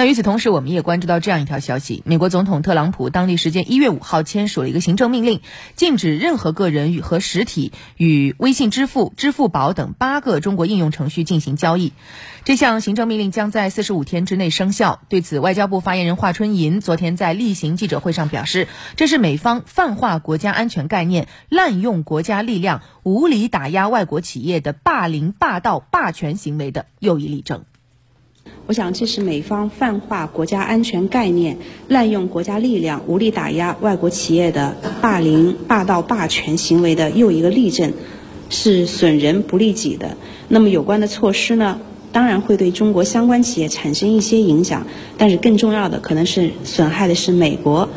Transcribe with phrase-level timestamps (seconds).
[0.00, 5.42] 那与此同时，我们也关注到这样一条消息：美国总统特朗普当地时间一月五号签署了一个行政命令，
[5.76, 11.92] 禁止任何个人与和实体与微信支付、支付宝等八个中国应用程序进行交易。
[12.46, 15.02] 这项行政命令将在四十五天之内生效。
[15.10, 27.66] 对此，外交部发言人华春莹昨天在例行记者会上表示，这是美方泛化国家安全概念、滥用国家力量、无理打压外国企业的霸凌、霸道、霸权行为的又一例证。
[28.70, 37.92] 我想，这是美方泛化国家安全概念、滥用国家力量、无力打压外国企业的霸凌、霸道、霸权行为的又一个例证，
[38.48, 40.16] 是损人不利己的。
[40.46, 41.80] 那么，有关的措施呢？
[42.12, 44.86] 当然会对中国相关企业产生一些影响，
[45.18, 47.88] 但是更重要的可能是损害的是美国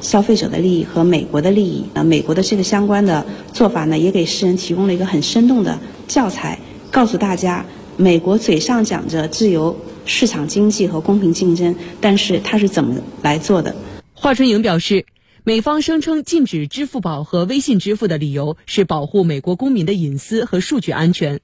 [0.00, 1.84] 消费者的利益和美国的利益。
[1.92, 5.78] 那美国的这个相关的做法呢，也给世人提供了一个很生动的
[6.08, 6.58] 教材，
[6.90, 7.66] 告诉大家，
[7.98, 13.74] 美国嘴上讲着自由市场经济和公平竞争，但是它是怎么来做的？
[14.12, 15.06] 华春莹表示，
[15.44, 21.40] 美方声称禁止支付宝和微信支付的理由是保护美国公民的隐私和数据安全。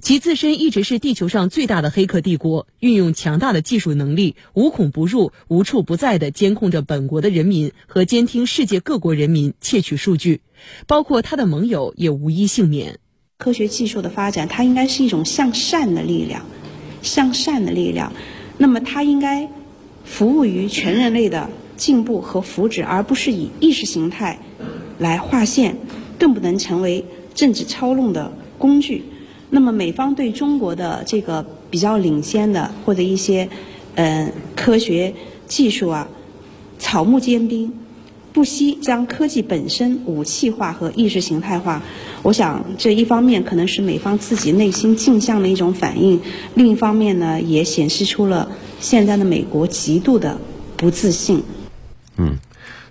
[0.00, 10.42] 其自身一直是地球上最大的黑客帝国，运用强大的技术能力，无孔不入、无处不在地监控着本国的人民和监听世界各国人民窃取数据，
[10.86, 13.00] 包括他的盟友也无一幸免。
[13.36, 16.46] 科学技术的发展，它应该是一种向善的力量，
[17.04, 18.12] 向善的力量。
[18.58, 19.48] 那么，它应该
[20.04, 24.36] 服务于全人类的进步和福祉，而不是以意识形态
[24.98, 25.76] 来划线，
[26.18, 29.04] 更不能成为政治操弄的工具。
[29.50, 33.48] 那么，美方对中国的这个比较领先的或者一些，
[33.94, 35.12] 嗯，科学
[35.46, 36.08] 技术啊，
[36.78, 37.72] 草木皆兵，
[38.34, 41.82] 不惜将科技本身武器化和意识形态化。
[42.22, 46.20] 我想，这一方面可能是美方自己内心镜像的一种反应，
[46.54, 50.38] 另一方面呢，也显示出了现在的美国极度的
[50.76, 51.44] 不自信。
[52.16, 52.38] 嗯。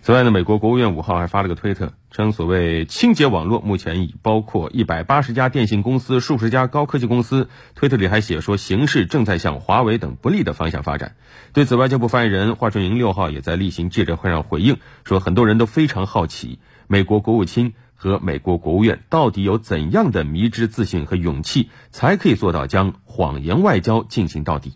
[0.02, 7.50] 此外呢，美国国务院五号还发了个推特，称所谓清洁网络目前已包括一百八十家电信公司、数十家高科技公司。
[7.74, 11.16] 推特里还写说，形势正在向华为等不利的方向发展。
[11.54, 24.74] 对此，外交部发言人华春莹六号也在例行记者会上回应说，很多人都非常好奇，美国国务卿和美国国务院到底有怎样的迷之自信和勇气，才可以做到将谎言外交进行到底。